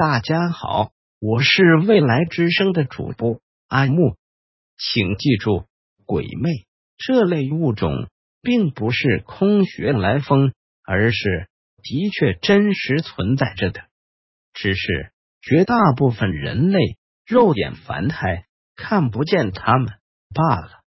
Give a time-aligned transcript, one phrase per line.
[0.00, 4.16] 大家好，我是未来之声的主播阿木，
[4.78, 5.66] 请记住，
[6.06, 6.48] 鬼魅
[6.96, 8.08] 这类物种
[8.40, 10.54] 并不是空穴来风，
[10.86, 11.50] 而是
[11.82, 13.82] 的确真实存在着的，
[14.54, 15.12] 只是
[15.42, 16.78] 绝大部分人类
[17.26, 19.92] 肉眼凡胎看不见他们
[20.34, 20.79] 罢了。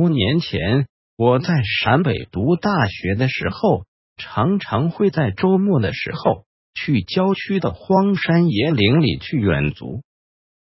[0.00, 3.84] 多年前，我在陕北读大学的时候，
[4.16, 10.00] 常常会在周末的时候去郊区的荒山野岭里去远足。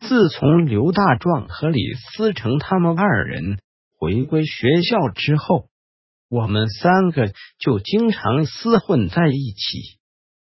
[0.00, 3.58] 自从刘大壮和李思成他们二人
[3.98, 5.68] 回归学校之后，
[6.30, 9.98] 我们三个就经常厮混在一起。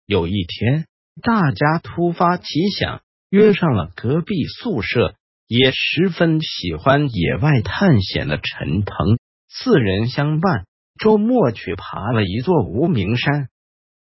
[0.06, 0.86] 有一天，
[1.24, 5.16] 大家突发奇想，约上了隔壁宿舍。
[5.48, 10.66] 也十分喜欢野外探险的陈鹏，四人相伴，
[11.00, 13.50] 周末去爬了一座无名山。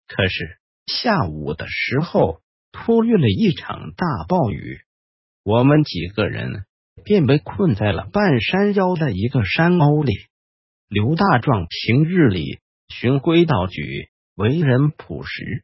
[0.07, 4.79] 可是下午的时候，突遇了一场大暴雨，
[5.43, 6.65] 我们几个人
[7.03, 10.15] 便被困在了半山腰的一个山沟里。
[10.87, 15.63] 刘大壮平日里循规蹈矩，为人朴实，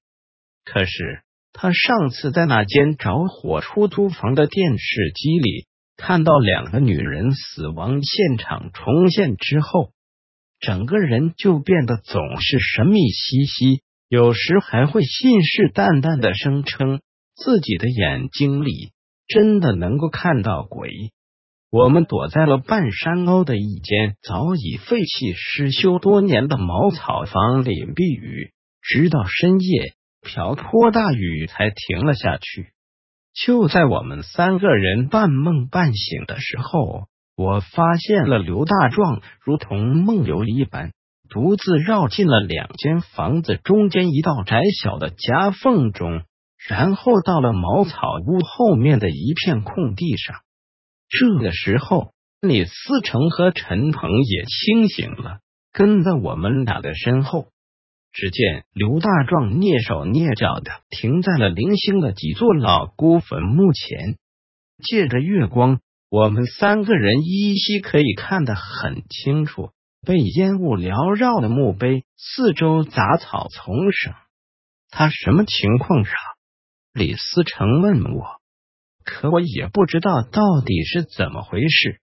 [0.66, 1.23] 可是。
[1.54, 9.92] 他上次在那间着火出租房的电视机里看到两个女人死亡现场重现之后，
[10.60, 17.02] 整个人就变得总是神秘兮兮，有时还会信誓旦旦的声称
[17.36, 18.92] 自己的眼睛里
[19.28, 20.90] 真的能够看到鬼。
[21.70, 28.52] 我们躲在了半山沟的一间早已废弃失修多年的茅草房里避雨，
[28.82, 29.94] 直到深夜。
[30.24, 32.72] 瓢泼大雨才停了下去。
[33.34, 40.92] 就在我们三个人半梦半醒的时候，我发现了刘大壮如同梦游一般，
[41.30, 46.24] 独自绕进了两间房子中间一道窄小的夹缝中，
[46.68, 50.36] 然后到了茅草屋后面的一片空地上。
[51.10, 55.40] 这个时候，李思成和陈鹏也清醒了，
[55.72, 57.48] 跟在我们俩的身后。
[58.14, 64.18] 只见刘大壮蹑手蹑脚的停在了零星的几座老孤坟墓前，
[64.84, 65.80] 借着月光，
[66.10, 69.72] 我们三个人依稀可以看得很清楚，
[70.06, 74.14] 被烟雾缭绕的墓碑四周杂草丛生。
[74.92, 76.14] 他什么情况啊？
[76.94, 78.26] 李思成问我，
[79.04, 82.00] 可我也不知道到底是怎么回事。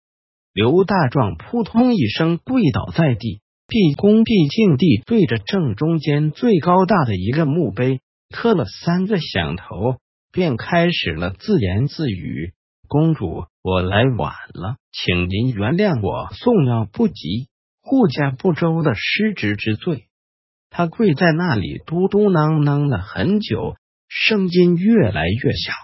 [0.55, 3.43] 刘大壮扑通一声跪倒在地。
[3.71, 9.99] 毕恭毕敬地对着正中间最高大的一个墓碑磕了三个响头，
[10.33, 12.55] 便开始了自言自语
[12.89, 17.49] ：“公主，我来晚了，请您原谅我送药不及、
[17.83, 20.07] 护驾不周的失职之罪。”
[20.71, 23.77] 他跪在那里嘟嘟囔囔了很久，
[24.09, 25.75] 声音越来越小。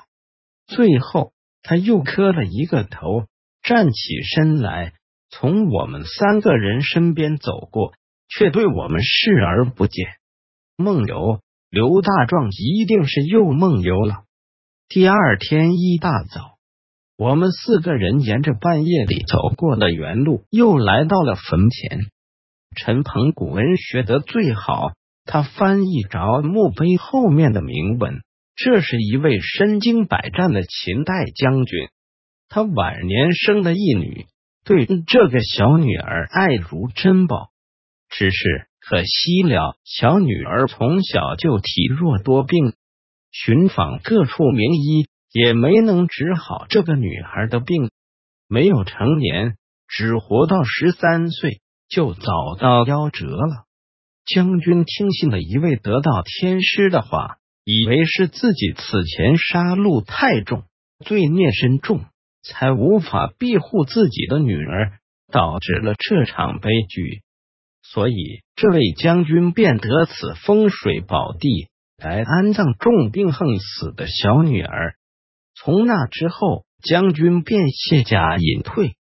[0.67, 3.27] 最后，他又磕了一个头，
[3.63, 4.95] 站起身来。
[5.37, 7.93] 从我们三个人身边走过，
[8.29, 10.07] 却对我们视而不见。
[10.77, 11.41] 梦游，
[11.71, 14.23] 刘大壮一定是又梦游了。
[14.89, 16.59] 第二天一大早，
[17.17, 22.07] 我们四个人沿着半夜里走过的原路，又来到了坟前。
[22.77, 24.93] 陈鹏古文学得最好，
[25.25, 28.23] 他翻译着墓碑后面的铭文。
[28.55, 31.89] 这是一位身经百战的秦代将军，
[32.49, 34.27] 他晚年生了一女。
[34.65, 37.51] 对这个小女儿爱如珍宝，
[38.09, 42.73] 只是可惜了，小女儿从小就体弱多病，
[43.31, 47.91] 寻访各处名医也没能治好这个女孩的病。
[48.49, 53.65] 没有成年，只活到十三岁，就早到夭折了。
[54.25, 60.65] 将军听信了一位得道天师的话，以为是自己此前杀戮太重，
[61.05, 62.07] 罪孽深重。
[62.45, 64.99] 才无法庇护自己的女儿，
[65.33, 67.23] 导致了这场悲剧。
[67.83, 74.95] 所以，这位将军便得此风水宝地来安葬重病横死的小女儿。
[75.55, 78.97] 从那之后，将军便卸甲隐退。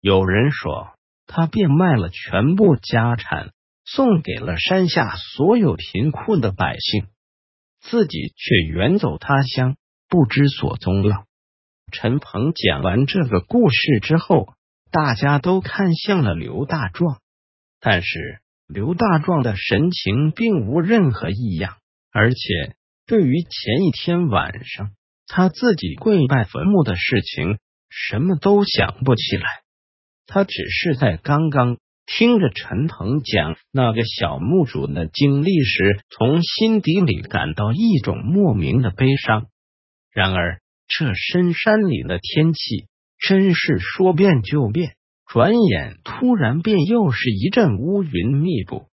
[0.00, 0.92] 有人说，
[1.26, 3.52] 他变卖了全部家产，
[3.84, 7.06] 送给了山下所有贫困的百姓，
[7.80, 9.76] 自己却远走他乡，
[10.08, 11.24] 不知所踪了。
[11.92, 14.54] 陈鹏讲完这个故事之后，
[14.90, 17.20] 大家都看向了刘大壮，
[17.80, 21.76] 但是刘大壮的神情并无任何异样，
[22.10, 22.38] 而且
[23.06, 24.90] 对于前一天晚上
[25.26, 27.58] 他自己跪拜坟墓的事情，
[27.90, 29.44] 什么都想不起来。
[30.26, 39.48] 他只是在刚刚听着陈鹏讲那个小墓主的经历时，从心底里感到一种莫名的悲伤。
[40.10, 40.61] 然而，
[40.98, 42.86] 这深山里的天气
[43.18, 44.94] 真是说变就变，
[45.26, 48.91] 转眼突然便又是一阵乌云密布。